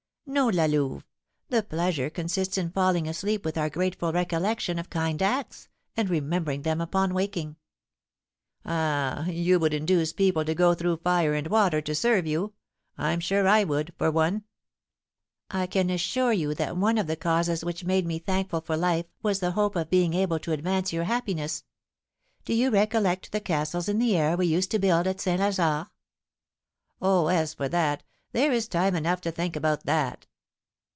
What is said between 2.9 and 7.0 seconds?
asleep with our grateful recollection of kind acts, and remembering them